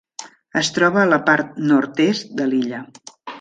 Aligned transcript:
Es 0.61 0.71
troba 0.77 0.99
a 1.01 1.09
la 1.09 1.19
part 1.27 1.59
nord-est 1.73 2.33
de 2.41 2.49
l'illa. 2.53 2.81